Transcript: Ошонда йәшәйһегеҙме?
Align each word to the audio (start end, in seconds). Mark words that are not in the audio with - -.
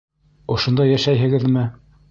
Ошонда 0.55 0.89
йәшәйһегеҙме? 0.95 1.69